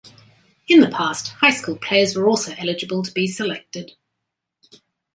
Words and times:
In 0.67 0.79
the 0.79 0.87
past, 0.89 1.27
high 1.41 1.51
school 1.51 1.75
players 1.77 2.15
were 2.15 2.27
also 2.27 2.55
eligible 2.57 3.03
to 3.03 3.11
be 3.11 3.27
selected. 3.27 3.91